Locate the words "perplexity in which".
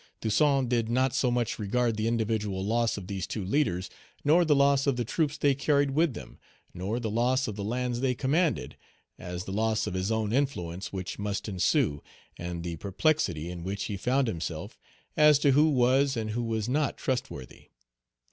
12.77-13.83